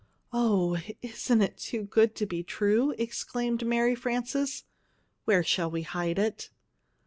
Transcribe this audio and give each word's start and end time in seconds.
"Oh, 0.33 0.79
isn't 1.03 1.43
it 1.43 1.57
too 1.59 1.83
good 1.83 2.15
to 2.15 2.25
be 2.25 2.41
true!" 2.41 2.89
exclaimed 2.97 3.63
Mary 3.63 3.93
Frances. 3.93 4.63
"Where 5.25 5.43
shall 5.43 5.69
we 5.69 5.83
hide 5.83 6.17
it?" 6.17 6.49